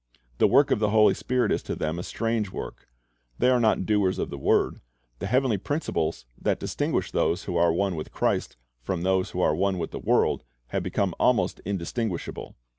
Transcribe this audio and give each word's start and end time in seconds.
The 0.39 0.47
work 0.47 0.71
of 0.71 0.79
the 0.79 0.89
Holy 0.89 1.13
Spirit 1.13 1.51
is 1.51 1.61
to 1.61 1.75
them 1.75 1.99
a 1.99 2.01
strange 2.01 2.51
work. 2.51 2.87
They 3.37 3.51
are 3.51 3.59
not 3.59 3.85
doers 3.85 4.17
of 4.17 4.31
the 4.31 4.37
word. 4.39 4.81
The 5.19 5.27
heavenly 5.27 5.59
principles 5.59 6.25
that 6.41 6.59
distinguish 6.59 7.11
those 7.11 7.43
who 7.43 7.55
are 7.55 7.71
one 7.71 7.95
with 7.95 8.11
Christ 8.11 8.57
from 8.81 9.03
those 9.03 9.29
who 9.29 9.41
are 9.41 9.53
one 9.53 9.77
with 9.77 9.91
the 9.91 9.99
world 9.99 10.43
have 10.69 10.81
become 10.81 11.13
almost 11.19 11.61
indistinguishable. 11.65 12.55